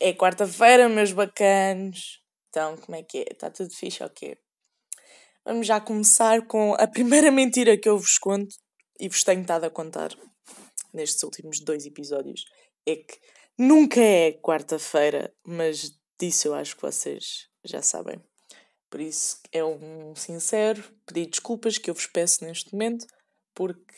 [0.00, 2.22] É quarta-feira, meus bacanos.
[2.48, 3.24] Então, como é que é?
[3.32, 4.38] Está tudo fixe ou quê?
[5.44, 8.54] Vamos já começar com a primeira mentira que eu vos conto
[9.00, 10.10] e vos tenho estado a contar
[10.92, 12.44] nestes últimos dois episódios.
[12.86, 13.18] É que
[13.58, 18.22] nunca é quarta-feira, mas disso eu acho que vocês já sabem.
[18.90, 23.06] Por isso é um sincero pedido de desculpas que eu vos peço neste momento,
[23.54, 23.94] porque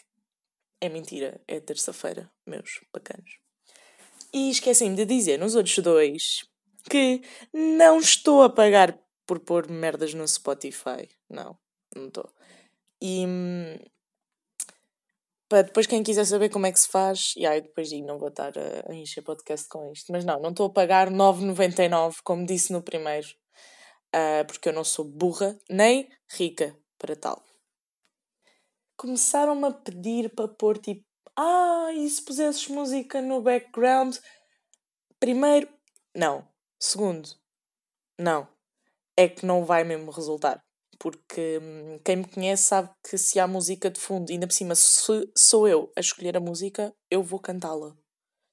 [0.81, 3.40] é mentira, é terça-feira, meus bacanos.
[4.33, 6.45] E esqueci-me de dizer nos outros dois
[6.89, 11.09] que não estou a pagar por pôr merdas no Spotify.
[11.29, 11.57] Não,
[11.95, 12.31] não estou.
[13.03, 13.77] E hum,
[15.51, 18.21] para depois quem quiser saber como é que se faz, e aí depois digo, não
[18.21, 20.13] vou estar a, a encher podcast com isto.
[20.13, 23.27] Mas não, não estou a pagar 9,99, como disse no primeiro,
[24.15, 27.43] uh, porque eu não sou burra nem rica para tal.
[28.97, 31.05] Começaram-me a pedir para pôr tipo,
[31.43, 34.17] ah, e se pusesses música no background?
[35.19, 35.69] Primeiro,
[36.15, 36.47] não.
[36.79, 37.29] Segundo,
[38.19, 38.47] não.
[39.17, 40.63] É que não vai mesmo resultar.
[40.99, 44.75] Porque hum, quem me conhece sabe que se há música de fundo, ainda por cima,
[44.75, 47.97] se sou eu a escolher a música, eu vou cantá-la.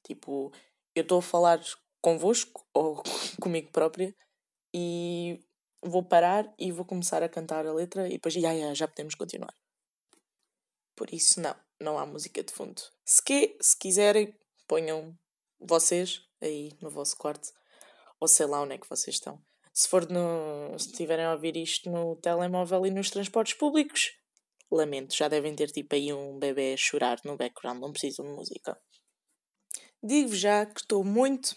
[0.06, 0.54] Tipo,
[0.96, 1.62] eu estou a falar
[2.02, 3.04] convosco ou
[3.42, 4.16] comigo própria
[4.74, 5.40] e
[5.84, 9.16] vou parar e vou começar a cantar a letra e depois, já, já, já podemos
[9.16, 9.54] continuar.
[10.96, 12.82] Por isso, não, não há música de fundo.
[13.06, 14.36] Se, que, se quiserem,
[14.68, 15.18] ponham
[15.60, 17.50] vocês aí no vosso quarto,
[18.20, 19.42] ou sei lá onde é que vocês estão.
[19.74, 20.78] Se for no.
[20.80, 24.12] Se estiverem a ouvir isto no telemóvel e nos transportes públicos,
[24.72, 28.32] lamento, já devem ter tipo aí um bebê a chorar no background, não precisam de
[28.32, 28.80] música.
[30.02, 31.56] Digo já que estou muito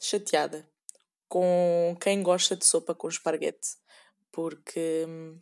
[0.00, 0.68] chateada
[1.28, 3.76] com quem gosta de sopa com esparguete.
[4.30, 5.40] Porque hum,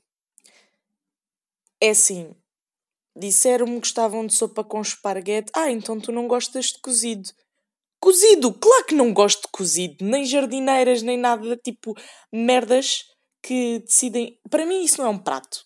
[1.81, 2.34] é assim,
[3.20, 5.52] disseram-me que gostavam de sopa com esparguete.
[5.54, 7.28] Ah, então tu não gostas de cozido.
[8.00, 8.52] Cozido!
[8.54, 11.94] Claro que não gosto de cozido, nem jardineiras, nem nada, tipo
[12.32, 13.04] merdas
[13.42, 14.38] que decidem.
[14.48, 15.64] Para mim, isso não é um prato.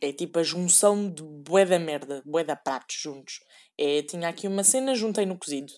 [0.00, 3.40] É tipo a junção de bué da merda, bué da pratos juntos.
[3.78, 5.72] É, tinha aqui uma cena, juntei no cozido.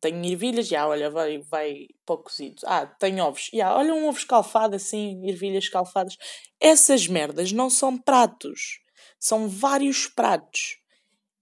[0.00, 2.62] Tenho ervilhas, já, olha, vai, vai para o cozido.
[2.64, 3.50] Ah, tenho ovos.
[3.52, 6.16] Já, olha um ovo escalfado assim, ervilhas escalfadas.
[6.60, 8.80] Essas merdas não são pratos.
[9.20, 10.78] São vários pratos.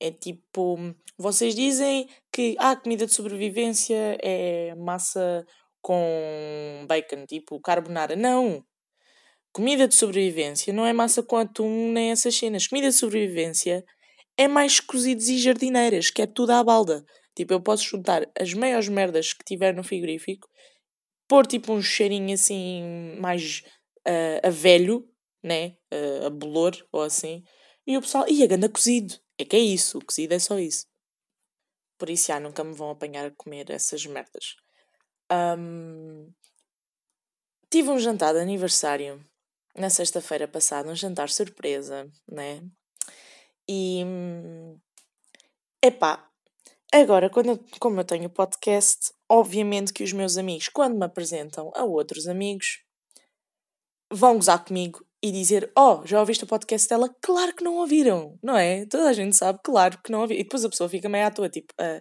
[0.00, 0.77] É tipo,
[1.16, 5.47] vocês dizem que ah, comida de sobrevivência é massa
[5.81, 8.15] com bacon, tipo carbonara.
[8.15, 8.65] Não!
[9.53, 12.67] Comida de sobrevivência não é massa com atum nem essas cenas.
[12.67, 13.84] Comida de sobrevivência
[14.37, 17.05] é mais cozidos e jardineiras, que é tudo à balda.
[17.34, 20.49] Tipo, eu posso juntar as maiores merdas que tiver no frigorífico,
[21.28, 23.62] pôr tipo um cheirinho assim mais
[24.06, 25.09] uh, a velho,
[25.43, 25.77] né?
[25.93, 27.43] Uh, a bolor ou assim.
[27.88, 29.15] E o pessoal, e a ganda cozido.
[29.38, 30.87] É que é isso, o cozido é só isso.
[31.97, 34.56] Por isso, já, nunca me vão apanhar a comer essas merdas.
[35.32, 36.31] Um,
[37.71, 39.25] tive um jantar de aniversário
[39.75, 42.62] na sexta-feira passada, um jantar surpresa, né?
[43.66, 44.05] E.
[45.82, 46.28] Epá,
[46.93, 51.70] Agora, quando eu, como eu tenho podcast, obviamente que os meus amigos, quando me apresentam
[51.75, 52.82] a outros amigos,
[54.10, 57.15] vão gozar comigo e dizer: Oh, já ouviste o podcast dela?
[57.21, 58.87] Claro que não ouviram, não é?
[58.87, 60.41] Toda a gente sabe, claro que não ouviram.
[60.41, 62.01] E depois a pessoa fica meio à toa, tipo, ah,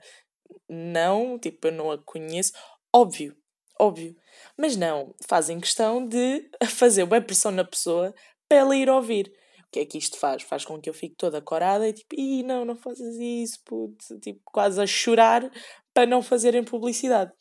[0.69, 2.53] não, tipo, eu não a conheço.
[2.93, 3.35] Óbvio,
[3.79, 4.15] óbvio.
[4.57, 8.13] Mas não, fazem questão de fazer uma pressão na pessoa
[8.47, 9.33] para ela ir ouvir
[9.67, 10.43] o que é que isto faz?
[10.43, 14.17] Faz com que eu fique toda corada e tipo, ih, não, não fazes isso, puto,
[14.19, 15.51] tipo, quase a chorar
[15.93, 17.31] para não fazerem publicidade.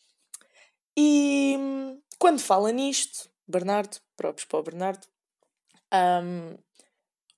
[0.98, 1.56] E
[2.18, 5.06] quando fala nisto, Bernardo, próprios para o Bernardo,
[5.92, 6.56] um,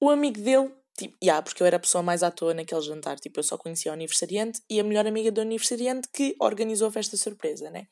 [0.00, 3.18] o amigo dele, tipo, yeah, porque eu era a pessoa mais à toa naquele jantar,
[3.18, 6.92] tipo, eu só conhecia o aniversariante e a melhor amiga do aniversariante que organizou a
[6.92, 7.86] festa surpresa, né?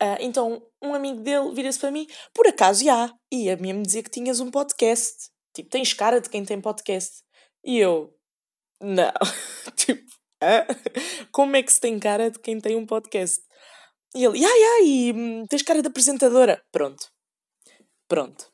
[0.00, 4.38] Uh, então, um amigo dele vira-se para mim, por acaso, já, ia-me dizer que tinhas
[4.38, 5.30] um podcast.
[5.52, 7.22] Tipo, tens cara de quem tem podcast.
[7.64, 8.14] E eu,
[8.80, 9.12] não.
[9.76, 10.08] tipo,
[11.32, 13.42] como é que se tem cara de quem tem um podcast?
[14.14, 16.62] E ele, ai, ai, e, hum, tens cara de apresentadora.
[16.70, 17.08] Pronto.
[18.06, 18.46] Pronto.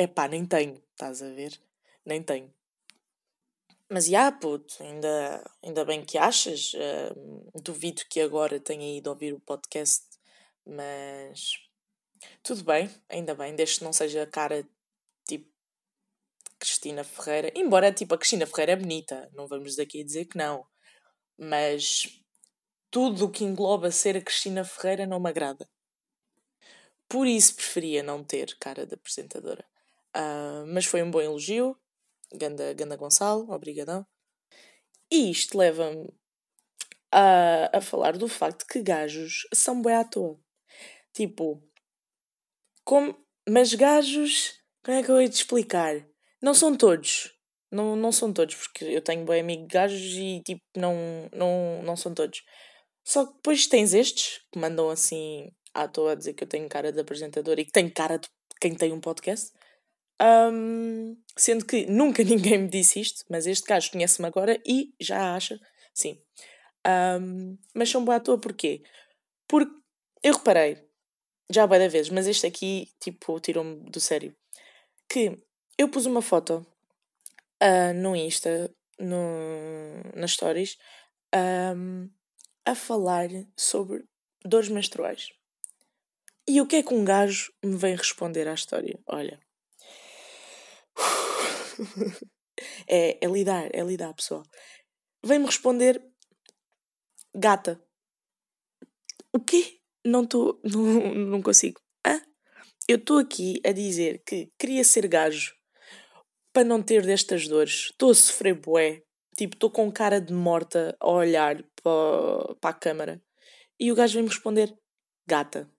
[0.00, 0.82] É pá, nem tenho.
[0.92, 1.60] Estás a ver?
[2.06, 2.50] Nem tenho.
[3.86, 6.72] Mas, já, puto, ainda, ainda bem que achas.
[6.72, 10.06] Uh, duvido que agora tenha ido ouvir o podcast.
[10.64, 11.58] Mas,
[12.42, 13.54] tudo bem, ainda bem.
[13.54, 14.66] Desde que não seja a cara,
[15.28, 15.52] tipo,
[16.58, 20.66] Cristina Ferreira, embora tipo a Cristina Ferreira é bonita, não vamos daqui dizer que não,
[21.38, 22.22] mas
[22.90, 25.68] tudo o que engloba ser a Cristina Ferreira não me agrada.
[27.08, 29.69] Por isso preferia não ter cara de apresentadora.
[30.16, 31.76] Uh, mas foi um bom elogio.
[32.32, 34.06] Ganda, Ganda Gonçalo, obrigadão.
[35.10, 36.08] E isto leva-me
[37.10, 40.38] a, a falar do facto que gajos são bem à toa.
[41.12, 41.62] Tipo,
[42.84, 43.16] como,
[43.48, 44.54] mas gajos,
[44.84, 46.06] como é que eu ia te explicar?
[46.40, 47.32] Não são todos.
[47.70, 50.94] Não, não são todos, porque eu tenho bem amigo gajos e tipo, não,
[51.32, 52.42] não, não são todos.
[53.04, 56.68] Só que depois tens estes que mandam assim à toa a dizer que eu tenho
[56.68, 58.28] cara de apresentador e que tenho cara de
[58.60, 59.52] quem tem um podcast.
[60.20, 65.34] Um, sendo que nunca ninguém me disse isto, mas este gajo conhece-me agora e já
[65.34, 65.58] acha,
[65.94, 66.20] sim.
[66.86, 68.82] Um, mas são boa à toa porquê?
[69.48, 69.74] Porque
[70.22, 70.78] eu reparei,
[71.50, 74.36] já vai da vez, mas este aqui, tipo, tirou-me do sério.
[75.08, 75.36] Que
[75.78, 76.66] eu pus uma foto
[77.62, 79.16] uh, no Insta, no,
[80.14, 80.76] nas stories,
[81.34, 82.08] um,
[82.64, 84.04] a falar sobre
[84.44, 85.30] dores menstruais.
[86.46, 88.98] E o que é que um gajo me vem responder à história?
[89.06, 89.40] Olha.
[92.88, 94.42] é, é lidar, é lidar, pessoal.
[95.24, 96.02] Vem-me responder
[97.34, 97.82] gata.
[99.32, 99.80] O quê?
[100.04, 100.60] Não estou.
[100.64, 101.80] Não, não consigo.
[102.06, 102.20] Hã?
[102.88, 105.54] Eu estou aqui a dizer que queria ser gajo
[106.52, 107.90] para não ter destas dores.
[107.92, 109.02] Estou a sofrer bué.
[109.36, 113.22] Tipo, estou com cara de morta a olhar para, para a câmara.
[113.78, 114.76] E o gajo vem-me responder:
[115.26, 115.70] gata.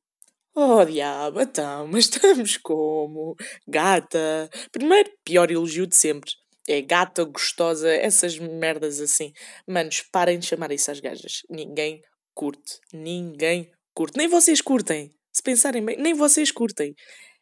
[0.54, 3.36] Oh, diabo, então, mas estamos como?
[3.66, 4.50] Gata.
[4.72, 6.32] Primeiro, pior elogio de sempre.
[6.68, 9.32] É gata, gostosa, essas merdas assim.
[9.66, 11.42] Manos, parem de chamar isso às gajas.
[11.50, 12.02] Ninguém
[12.34, 12.80] curte.
[12.94, 14.18] Ninguém curte.
[14.18, 15.10] Nem vocês curtem.
[15.34, 16.94] Se pensarem bem, nem vocês curtem.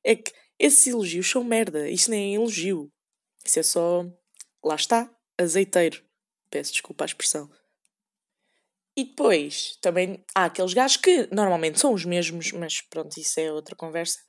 [0.03, 1.89] É que esses elogios são merda.
[1.89, 2.91] Isso nem é elogio.
[3.44, 4.05] Isso é só.
[4.63, 6.03] Lá está, azeiteiro.
[6.51, 7.50] Peço desculpa a expressão.
[9.00, 13.50] E depois também há aqueles gajos que normalmente são os mesmos, mas pronto, isso é
[13.50, 14.19] outra conversa.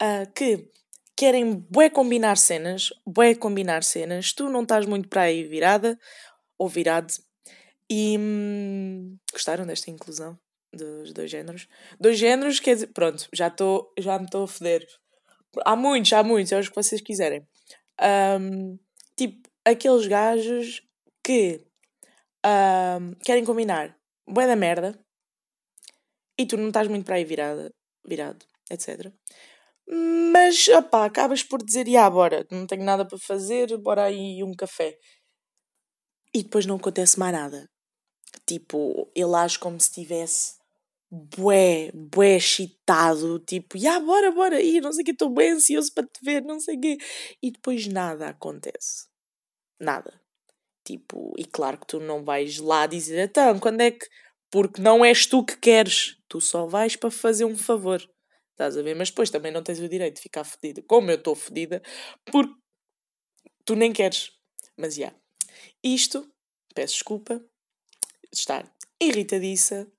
[0.00, 0.70] Uh, que
[1.16, 5.98] querem bué combinar cenas, bué combinar cenas, tu não estás muito para aí virada
[6.56, 7.12] ou virado.
[7.90, 10.38] E hum, gostaram desta inclusão
[10.72, 11.66] dos dois géneros?
[11.98, 14.86] Dois géneros, quer dizer, pronto, já, tô, já me estou a foder.
[15.64, 17.44] Há muitos, há muitos, é os que vocês quiserem.
[18.40, 18.78] Um,
[19.16, 20.80] tipo, aqueles gajos
[21.24, 21.66] que
[22.46, 23.95] um, querem combinar
[24.26, 24.98] bué da merda
[26.38, 27.72] e tu não estás muito para aí virada,
[28.04, 29.12] virado, etc.
[29.88, 34.54] Mas, opá, acabas por dizer, ah, bora, não tenho nada para fazer, bora aí um
[34.54, 34.98] café.
[36.34, 37.70] E depois não acontece mais nada.
[38.46, 40.56] Tipo, ele age como se estivesse
[41.10, 45.92] bué, bué excitado, tipo, ah, bora, bora, e não sei o que, estou bem ansioso
[45.94, 46.98] para te ver, não sei o quê.
[47.42, 49.08] E depois nada acontece.
[49.80, 50.20] Nada.
[50.86, 54.06] Tipo, e claro que tu não vais lá dizer, então, quando é que.
[54.48, 58.00] Porque não és tu que queres, tu só vais para fazer um favor.
[58.52, 58.94] Estás a ver?
[58.94, 61.82] Mas depois também não tens o direito de ficar fedida, como eu estou fedida,
[62.30, 62.54] porque
[63.64, 64.30] tu nem queres.
[64.76, 65.00] Mas já.
[65.00, 65.18] Yeah.
[65.82, 66.32] Isto,
[66.72, 67.38] peço desculpa,
[68.32, 69.90] de estar irritadiça,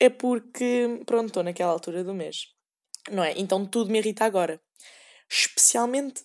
[0.00, 2.48] é porque, pronto, estou naquela altura do mês.
[3.10, 3.34] Não é?
[3.36, 4.58] Então tudo me irrita agora.
[5.28, 6.24] Especialmente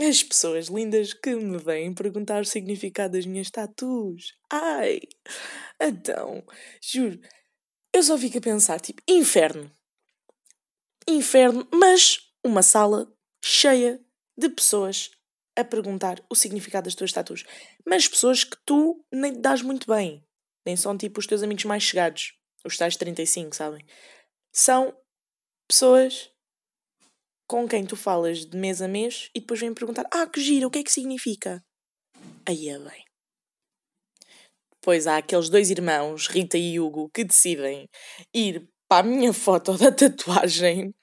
[0.00, 4.32] as pessoas lindas que me vêm perguntar o significado das minhas tatuas.
[4.50, 5.00] Ai!
[5.80, 6.44] Então,
[6.82, 7.20] juro,
[7.92, 9.70] eu só fico a pensar, tipo, inferno.
[11.08, 13.12] Inferno, mas uma sala
[13.44, 14.00] cheia
[14.36, 15.10] de pessoas
[15.56, 17.44] a perguntar o significado das tuas tatuas.
[17.86, 20.26] Mas pessoas que tu nem te dás muito bem.
[20.66, 22.34] Nem são tipo os teus amigos mais chegados.
[22.64, 23.84] Os tais 35, sabem?
[24.52, 24.96] São
[25.68, 26.30] pessoas
[27.46, 30.66] com quem tu falas de mês a mês e depois vêm perguntar: Ah, que gira,
[30.66, 31.64] o que é que significa?
[32.46, 33.04] Aí é bem.
[34.80, 37.88] Depois há aqueles dois irmãos, Rita e Hugo, que decidem
[38.34, 40.94] ir para a minha foto da tatuagem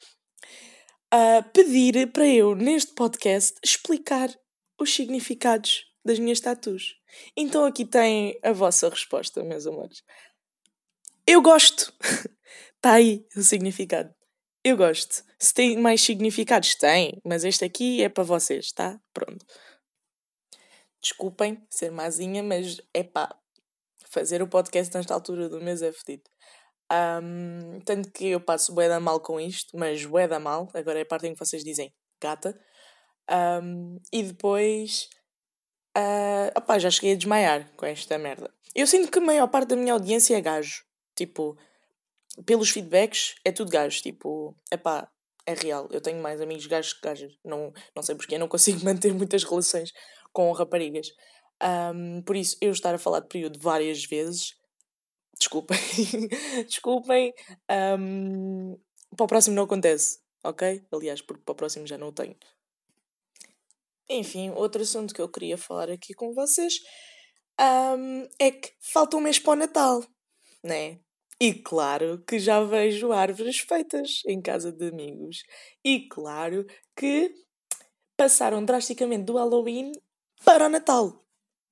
[1.09, 4.29] a pedir para eu, neste podcast, explicar
[4.79, 6.95] os significados das minhas tatuas.
[7.35, 10.03] Então aqui tem a vossa resposta, meus amores.
[11.27, 11.93] Eu gosto!
[12.75, 14.13] Está aí o significado.
[14.63, 15.23] Eu gosto.
[15.39, 18.99] Se tem mais significados, tem, mas este aqui é para vocês, tá?
[19.11, 19.43] Pronto.
[21.01, 23.35] Desculpem ser mazinha, mas é pá,
[24.05, 26.29] fazer o podcast nesta altura do mês é fedido.
[26.91, 30.99] Um, tanto que eu passo bué da mal com isto, mas bué da mal, agora
[30.99, 31.91] é a parte em que vocês dizem
[32.21, 32.55] gata.
[33.63, 35.09] Um, e depois,
[35.97, 38.53] uh, opá, já cheguei a desmaiar com esta merda.
[38.75, 40.83] Eu sinto que a maior parte da minha audiência é gajo.
[41.15, 41.57] Tipo,
[42.45, 44.01] pelos feedbacks, é tudo gajo.
[44.01, 45.09] Tipo, é pá,
[45.45, 45.87] é real.
[45.91, 47.33] Eu tenho mais amigos gajos que gajas.
[47.43, 49.91] Não, não sei porquê, não consigo manter muitas relações
[50.33, 51.07] com raparigas.
[51.61, 54.55] Um, por isso, eu estar a falar de período várias vezes,
[55.37, 55.77] desculpem,
[56.67, 57.33] desculpem,
[57.99, 58.79] um,
[59.15, 60.83] para o próximo não acontece, ok?
[60.91, 62.35] Aliás, porque para o próximo já não o tenho.
[64.09, 66.79] Enfim, outro assunto que eu queria falar aqui com vocês
[67.59, 70.03] um, é que falta um mês para o Natal.
[70.63, 70.99] né?
[71.41, 75.43] E claro que já vejo árvores feitas em casa de amigos.
[75.83, 77.33] E claro que
[78.15, 79.91] passaram drasticamente do Halloween
[80.45, 81.25] para o Natal.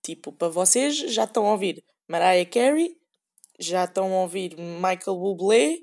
[0.03, 2.97] Tipo, para vocês já estão a ouvir Mariah Carey,
[3.59, 5.77] já estão a ouvir Michael Bublé,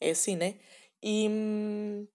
[0.00, 0.60] é assim, né?
[1.02, 1.28] E.
[1.28, 2.06] Hum,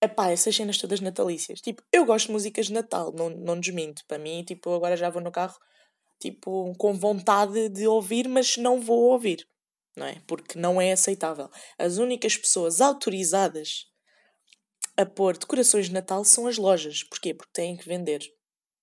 [0.00, 1.60] epá, essas cenas todas natalícias.
[1.60, 4.04] Tipo, eu gosto de músicas de Natal, não, não desminto.
[4.06, 5.58] Para mim, tipo, agora já vou no carro,
[6.22, 9.44] tipo, com vontade de ouvir, mas não vou ouvir,
[9.96, 10.22] não é?
[10.26, 11.50] Porque não é aceitável.
[11.78, 13.86] As únicas pessoas autorizadas
[14.96, 17.02] a pôr decorações de Natal são as lojas.
[17.02, 17.34] Porquê?
[17.34, 18.22] Porque têm que vender,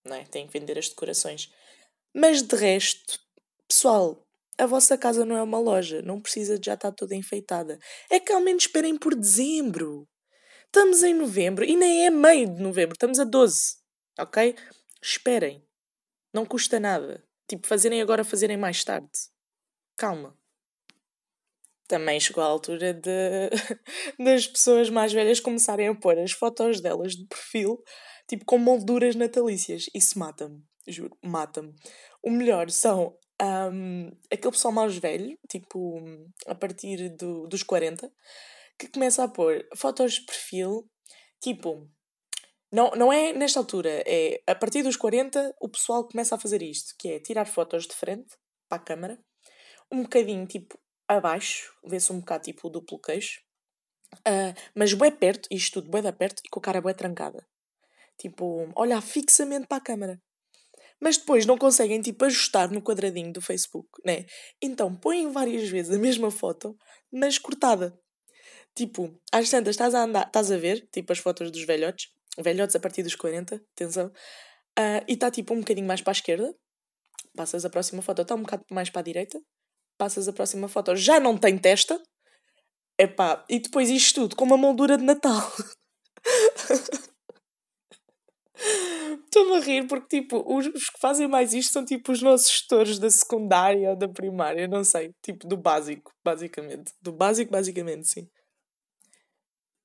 [0.05, 0.25] não é?
[0.25, 1.50] Têm que vender as decorações.
[2.13, 3.19] Mas de resto,
[3.67, 4.22] pessoal,
[4.58, 7.79] a vossa casa não é uma loja, não precisa de já estar toda enfeitada.
[8.10, 10.05] É que ao menos esperem por dezembro.
[10.65, 13.77] Estamos em novembro e nem é meio de novembro, estamos a 12,
[14.19, 14.55] ok?
[15.01, 15.63] Esperem.
[16.34, 17.24] Não custa nada.
[17.49, 19.09] Tipo, fazerem agora, fazerem mais tarde.
[19.97, 20.37] Calma.
[21.87, 23.49] Também chegou a altura de
[24.23, 27.83] das pessoas mais velhas começarem a pôr as fotos delas de perfil,
[28.27, 29.87] tipo com molduras natalícias.
[29.95, 31.73] Isso mata-me, juro, mata-me.
[32.21, 35.99] O melhor são um, aquele pessoal mais velho, tipo
[36.45, 38.11] a partir do, dos 40,
[38.77, 40.87] que começa a pôr fotos de perfil,
[41.41, 41.89] tipo,
[42.71, 46.61] não, não é nesta altura, é a partir dos 40 o pessoal começa a fazer
[46.61, 49.19] isto, que é tirar fotos de frente para a câmara,
[49.91, 53.41] um bocadinho tipo abaixo, vê-se um bocado tipo o duplo queixo,
[54.19, 57.47] uh, mas bué perto, isto tudo bué da perto e com a cara bué trancada.
[58.17, 60.21] Tipo, olhar fixamente para a câmara.
[60.99, 64.25] Mas depois não conseguem tipo ajustar no quadradinho do Facebook, né?
[64.61, 66.77] Então põem várias vezes a mesma foto,
[67.11, 67.97] mas cortada.
[68.75, 72.75] Tipo, às tantas estás a andar, estás a ver, tipo as fotos dos velhotes, velhotes
[72.75, 76.53] a partir dos 40, atenção, uh, e está tipo um bocadinho mais para a esquerda,
[77.36, 79.39] passas a próxima foto, está um bocado mais para a direita,
[79.98, 82.01] passas a próxima foto, já não tem testa,
[83.00, 85.51] epá, e depois isto tudo com uma moldura de Natal.
[89.25, 93.00] Estou-me a rir porque, tipo, os, que fazem mais isto são, tipo, os nossos gestores
[93.00, 96.91] da secundária ou da primária, não sei, tipo, do básico, basicamente.
[97.01, 98.27] Do básico, basicamente, sim.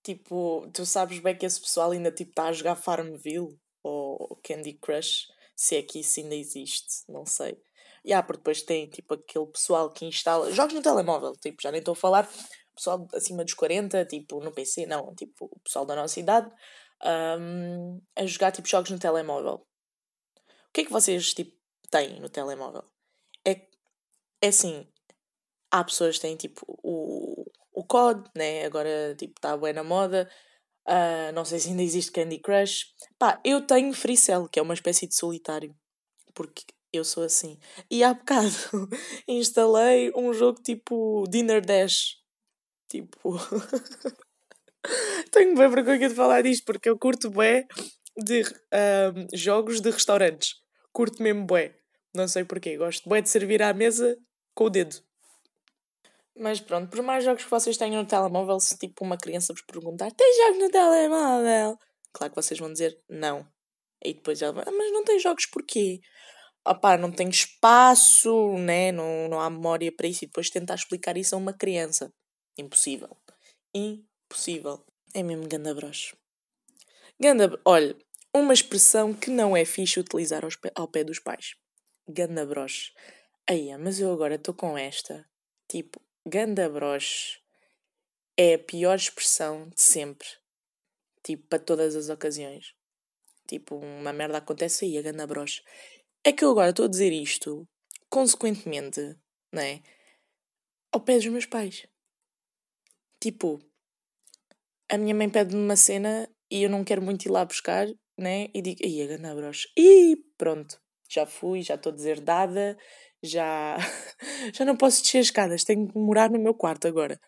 [0.04, 4.74] Tipo, tu sabes bem que esse pessoal ainda, tipo, está a jogar Farmville ou Candy
[4.74, 7.60] Crush, se é que isso ainda existe, não sei.
[8.04, 11.72] E ah, porque depois tem, tipo, aquele pessoal que instala jogos no telemóvel, tipo, já
[11.72, 12.28] nem estou a falar
[12.74, 16.50] pessoal acima dos 40, tipo, no PC, não, tipo, o pessoal da nossa idade,
[17.40, 19.66] um, a jogar tipo jogos no telemóvel.
[20.68, 21.56] O que é que vocês tipo,
[21.90, 22.84] têm no telemóvel?
[23.44, 23.66] É,
[24.42, 24.86] é assim,
[25.70, 28.64] há pessoas que têm tipo o, o COD, né?
[28.64, 30.30] agora tipo está bem na moda.
[30.86, 32.86] Uh, não sei se ainda existe Candy Crush.
[33.18, 35.74] Pá, eu tenho Free Cell, que é uma espécie de solitário.
[36.34, 36.62] Porque
[36.92, 37.58] eu sou assim.
[37.90, 38.48] E há bocado
[39.26, 42.16] instalei um jogo tipo Dinner Dash.
[42.88, 43.36] Tipo.
[45.32, 47.66] Tenho bem vergonha de falar disto porque eu curto bué
[48.16, 50.56] de um, jogos de restaurantes.
[50.92, 51.74] Curto mesmo bué.
[52.14, 52.76] Não sei porquê.
[52.76, 54.16] Gosto bué de servir à mesa
[54.54, 54.96] com o dedo.
[56.36, 59.62] Mas pronto, por mais jogos que vocês tenham no telemóvel, se tipo uma criança vos
[59.62, 61.78] perguntar tem jogos no telemóvel?
[62.12, 63.46] Claro que vocês vão dizer não.
[64.04, 66.00] E depois ela vai, ah, mas não tem jogos porquê?
[66.66, 68.90] Opá, não tem espaço, né?
[68.90, 70.24] não, não há memória para isso.
[70.24, 72.12] E depois tentar explicar isso a uma criança.
[72.58, 73.16] Impossível.
[73.74, 74.84] Impossível possível.
[75.14, 76.16] É mesmo ganda broche.
[77.20, 77.96] Ganda, olha,
[78.34, 80.42] uma expressão que não é fixe utilizar
[80.74, 81.54] ao pé dos pais.
[82.08, 82.92] Ganda broche.
[83.48, 85.24] Aí, mas eu agora estou com esta.
[85.70, 87.38] Tipo, ganda broche
[88.36, 90.26] é a pior expressão de sempre.
[91.22, 92.74] Tipo, para todas as ocasiões.
[93.46, 95.62] Tipo, uma merda acontece aí, a ganda broche.
[96.24, 97.68] É que eu agora estou a dizer isto,
[98.08, 99.00] consequentemente,
[99.52, 99.82] não é?
[100.90, 101.86] Ao pé dos meus pais.
[103.20, 103.58] Tipo,
[104.88, 107.86] a minha mãe pede-me uma cena e eu não quero muito ir lá buscar,
[108.18, 108.48] né?
[108.54, 109.68] E digo, ai, a ganda broche.
[109.76, 112.78] E pronto, já fui, já estou deserdada,
[113.24, 113.76] já,
[114.54, 117.20] já não posso descer as escadas, tenho que morar no meu quarto agora.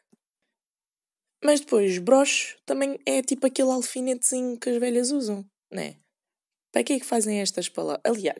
[1.44, 5.96] Mas depois, broche também é tipo aquele alfinetezinho que as velhas usam, né?
[6.72, 8.02] Para que é que fazem estas palavras?
[8.04, 8.38] Aliás,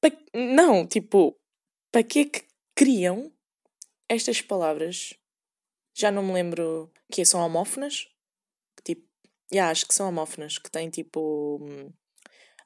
[0.00, 0.16] para...
[0.34, 1.36] não, tipo,
[1.92, 3.32] para que é que criam
[4.08, 5.14] estas palavras?
[5.96, 8.06] Já não me lembro que são homófonas,
[9.52, 11.58] Yeah, acho que são homófonas, que têm tipo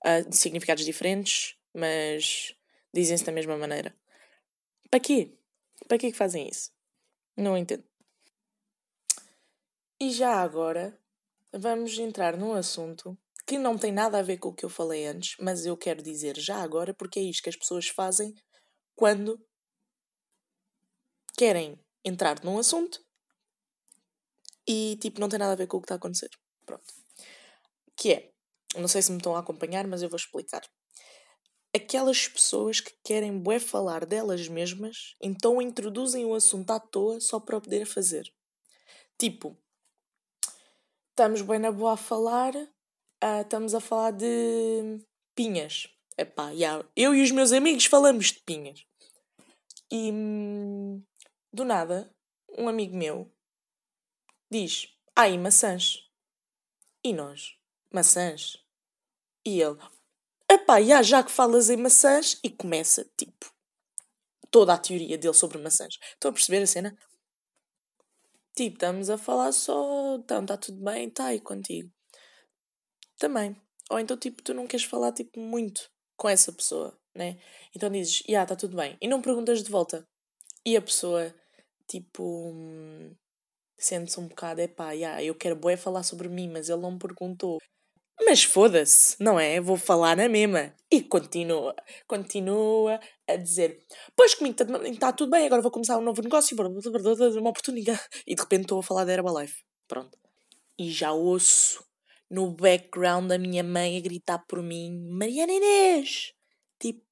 [0.04, 2.54] uh, significados diferentes, mas
[2.92, 3.94] dizem-se da mesma maneira.
[4.92, 5.32] Para quê?
[5.88, 6.70] Para quê que fazem isso?
[7.34, 7.82] Não entendo.
[9.98, 11.00] E já agora
[11.50, 15.06] vamos entrar num assunto que não tem nada a ver com o que eu falei
[15.06, 18.34] antes, mas eu quero dizer já agora porque é isto que as pessoas fazem
[18.94, 19.40] quando
[21.38, 23.02] querem entrar num assunto
[24.68, 26.28] e tipo não tem nada a ver com o que está a acontecer.
[26.66, 26.92] Pronto.
[27.96, 28.32] Que é,
[28.76, 30.60] não sei se me estão a acompanhar, mas eu vou explicar.
[31.74, 37.40] Aquelas pessoas que querem bué falar delas mesmas, então introduzem o assunto à toa só
[37.40, 38.32] para o poder fazer.
[39.18, 39.56] Tipo,
[41.10, 44.98] estamos bem na boa a falar, uh, estamos a falar de
[45.34, 45.88] pinhas.
[46.18, 48.86] Epá, yeah, eu e os meus amigos falamos de pinhas.
[49.90, 51.02] E hum,
[51.52, 52.14] do nada,
[52.58, 53.30] um amigo meu
[54.50, 56.10] diz: Ai, maçãs.
[57.02, 57.56] E nós?
[57.90, 58.58] Maçãs?
[59.44, 59.78] E ele:
[60.52, 63.50] Epá, yeah, já que falas em maçãs, e começa, tipo,
[64.50, 65.94] toda a teoria dele sobre maçãs.
[66.12, 66.98] Estão a perceber a cena?
[68.54, 71.90] Tipo, estamos a falar só, então está tudo bem, está aí contigo.
[73.18, 73.56] Também.
[73.90, 77.38] Ou então, tipo, tu não queres falar, tipo, muito com essa pessoa, né?
[77.74, 78.98] Então dizes, já, yeah, está tudo bem.
[79.00, 80.06] E não perguntas de volta.
[80.66, 81.34] E a pessoa,
[81.88, 83.16] tipo, hum,
[83.78, 86.98] sente-se um bocado, é pá, yeah, eu quero falar sobre mim, mas ele não me
[86.98, 87.58] perguntou.
[88.20, 89.60] Mas foda-se, não é?
[89.60, 90.74] Vou falar na mesma.
[90.90, 91.74] E continua,
[92.06, 93.84] continua a dizer:
[94.16, 94.66] Pois comigo está
[94.98, 98.00] tá tudo bem, agora vou começar um novo negócio, uma oportunidade.
[98.26, 99.64] E de repente estou a falar da Herbalife.
[99.88, 100.18] Pronto.
[100.78, 101.84] E já ouço
[102.30, 106.32] no background a minha mãe a gritar por mim: Mariana Inês!
[106.78, 107.02] Tipo,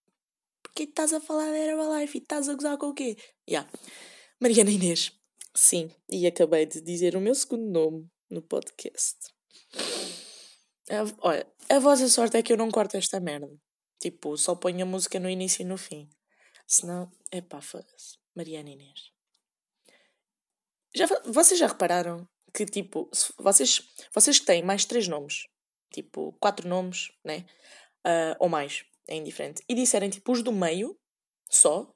[0.63, 3.17] porquê estás a falar da Herbalife e estás a gozar com o quê?
[3.49, 3.71] Yeah.
[4.41, 5.13] Mariana Inês.
[5.55, 9.17] Sim, e acabei de dizer o meu segundo nome no podcast.
[10.91, 13.49] A, olha, a vossa sorte é que eu não corto esta merda.
[14.01, 16.11] Tipo, só ponho a música no início e no fim.
[16.67, 18.19] Senão, é pá, foda-se.
[18.35, 19.13] Mariana Inês.
[20.95, 23.83] Já, vocês já repararam que, tipo, vocês,
[24.13, 25.47] vocês que têm mais três nomes,
[25.93, 27.47] tipo, quatro nomes, né?
[28.05, 30.99] Uh, ou mais, é indiferente, e disserem, tipo, os do meio,
[31.49, 31.93] só,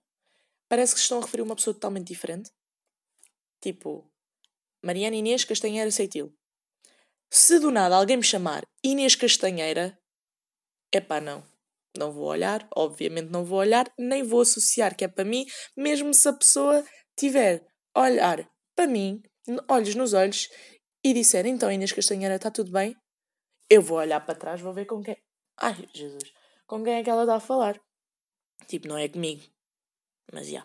[0.68, 2.50] parece que estão a referir uma pessoa totalmente diferente.
[3.60, 4.08] Tipo,
[4.82, 6.36] Mariana Inês Castanheira Seitil.
[7.35, 9.99] Se do nada alguém me chamar Inês Castanheira,
[10.92, 11.42] é pá, não.
[11.99, 15.44] Não vou olhar, obviamente não vou olhar, nem vou associar que é para mim,
[15.77, 16.85] mesmo se a pessoa
[17.18, 19.20] tiver olhar para mim,
[19.68, 20.49] olhos nos olhos,
[21.03, 22.97] e disser então Inês Castanheira está tudo bem,
[23.68, 25.16] eu vou olhar para trás, vou ver com quem.
[25.59, 26.33] Ai, Jesus,
[26.68, 27.81] com quem é que ela está a falar?
[28.68, 29.42] Tipo, não é comigo.
[30.33, 30.64] Mas já.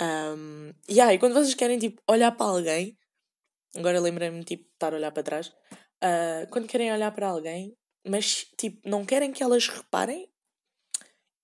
[0.00, 0.36] Yeah.
[0.36, 2.96] Um, yeah, e quando vocês querem tipo, olhar para alguém,
[3.76, 5.48] Agora lembrei-me tipo, de estar a olhar para trás.
[6.02, 10.28] Uh, quando querem olhar para alguém, mas tipo, não querem que elas reparem,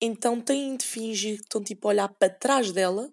[0.01, 3.11] então têm de fingir que estão tipo a olhar para trás dela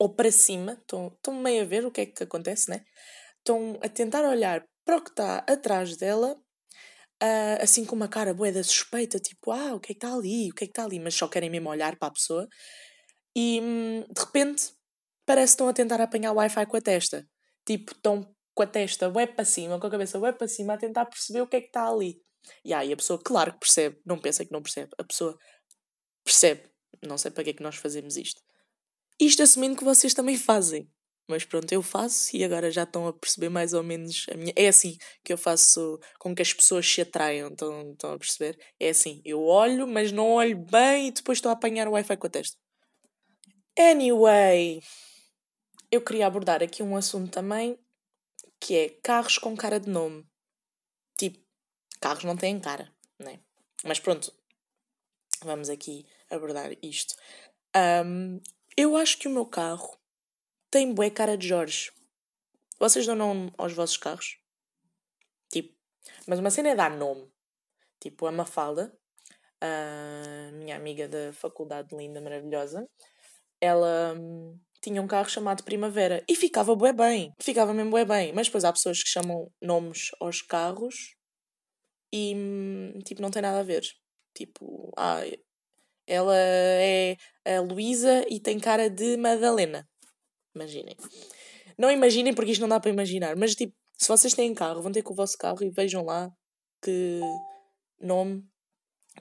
[0.00, 2.84] ou para cima, estão, meio a ver o que é que acontece, né?
[3.38, 6.34] Estão a tentar olhar para o que está atrás dela,
[7.22, 10.14] uh, assim com uma cara boa da suspeita, tipo, ah, o que é que está
[10.14, 12.48] ali, o que é que está ali, mas só querem mesmo olhar para a pessoa
[13.36, 14.72] e hum, de repente
[15.24, 17.24] parece que estão a tentar apanhar o Wi-Fi com a testa.
[17.64, 18.26] Tipo, estão
[18.58, 21.42] com a testa web para cima, com a cabeça web para cima, a tentar perceber
[21.42, 22.20] o que é que está ali.
[22.64, 25.38] E aí a pessoa, claro que percebe, não pensa que não percebe, a pessoa
[26.24, 26.68] percebe.
[27.06, 28.42] Não sei para que é que nós fazemos isto.
[29.20, 30.90] Isto assumindo que vocês também fazem.
[31.28, 34.52] Mas pronto, eu faço e agora já estão a perceber mais ou menos a minha.
[34.56, 38.58] É assim que eu faço com que as pessoas se atraiam, estão, estão a perceber?
[38.80, 42.16] É assim, eu olho, mas não olho bem e depois estou a apanhar o Wi-Fi
[42.16, 42.56] com a testa.
[43.78, 44.82] Anyway,
[45.92, 47.78] eu queria abordar aqui um assunto também
[48.60, 50.26] que é carros com cara de nome.
[51.16, 51.38] Tipo,
[52.00, 53.40] carros não têm cara, né?
[53.84, 54.32] Mas pronto,
[55.42, 57.14] vamos aqui abordar isto.
[57.76, 58.40] Um,
[58.76, 59.98] eu acho que o meu carro
[60.70, 61.92] tem bué cara de Jorge.
[62.78, 64.38] Vocês dão nome aos vossos carros?
[65.50, 65.74] Tipo,
[66.26, 67.30] mas uma cena é dar nome.
[68.00, 68.96] Tipo, a Mafalda,
[69.60, 72.88] a minha amiga da faculdade linda, maravilhosa,
[73.60, 78.32] ela hum, tinha um carro chamado Primavera e ficava bué bem, ficava mesmo bué bem,
[78.32, 81.14] mas depois há pessoas que chamam nomes aos carros
[82.12, 83.82] e hum, tipo não tem nada a ver.
[84.34, 85.20] Tipo, ah,
[86.06, 89.88] ela é a Luísa e tem cara de Madalena.
[90.54, 90.96] Imaginem.
[91.76, 94.92] Não imaginem porque isto não dá para imaginar, mas tipo, se vocês têm carro, vão
[94.92, 96.30] ter com o vosso carro e vejam lá
[96.82, 97.20] que
[98.00, 98.44] nome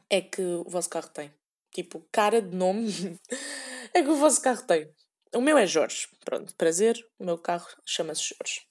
[0.09, 1.31] é que o vosso carro tem.
[1.73, 2.87] Tipo, cara de nome
[3.93, 4.89] é que o vosso carro tem.
[5.33, 6.07] O meu é Jorge.
[6.23, 8.67] Pronto, prazer, o meu carro chama-se Jorge.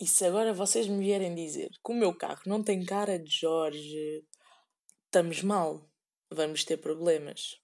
[0.00, 3.30] E se agora vocês me vierem dizer que o meu carro não tem cara de
[3.30, 4.26] Jorge,
[5.04, 5.88] estamos mal.
[6.30, 7.60] Vamos ter problemas.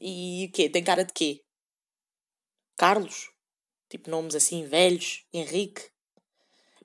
[0.00, 0.68] E o quê?
[0.68, 1.42] Tem cara de quê?
[2.76, 3.30] Carlos?
[3.88, 5.24] Tipo nomes assim velhos?
[5.32, 5.90] Henrique?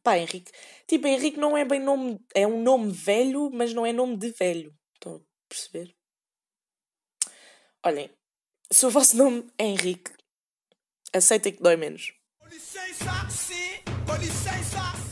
[0.04, 0.52] Pá, Henrique.
[0.88, 2.19] Tipo, Henrique não é bem nome.
[2.34, 4.73] É um nome velho, mas não é nome de velho.
[4.93, 5.95] Estão a perceber?
[7.86, 8.10] Olhem,
[8.71, 10.12] se o vosso nome é Henrique,
[11.13, 12.13] Aceita que dói menos.
[12.39, 15.09] Com licença, sim, com licença, sim.